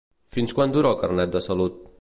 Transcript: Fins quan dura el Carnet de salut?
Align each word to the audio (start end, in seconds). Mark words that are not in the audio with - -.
Fins 0.37 0.55
quan 0.59 0.73
dura 0.77 0.93
el 0.95 0.99
Carnet 1.03 1.37
de 1.37 1.47
salut? 1.51 1.83